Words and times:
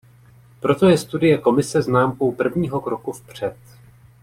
Proto 0.59 0.89
je 0.89 0.97
studie 0.97 1.37
Komise 1.37 1.81
známkou 1.81 2.31
prvního 2.35 2.81
kroku 2.81 3.11
vpřed. 3.11 3.55